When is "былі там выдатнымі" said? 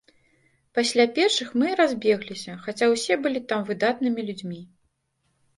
3.27-4.21